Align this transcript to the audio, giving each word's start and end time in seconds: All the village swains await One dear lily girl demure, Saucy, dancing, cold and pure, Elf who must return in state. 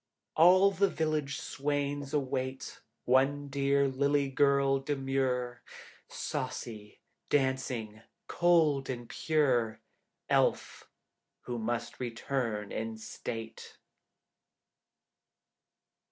All 0.35 0.71
the 0.71 0.87
village 0.87 1.39
swains 1.39 2.11
await 2.11 2.81
One 3.05 3.49
dear 3.49 3.87
lily 3.87 4.29
girl 4.31 4.79
demure, 4.79 5.61
Saucy, 6.07 7.01
dancing, 7.29 8.01
cold 8.25 8.89
and 8.89 9.07
pure, 9.07 9.79
Elf 10.27 10.89
who 11.41 11.59
must 11.59 11.99
return 11.99 12.71
in 12.71 12.97
state. 12.97 13.77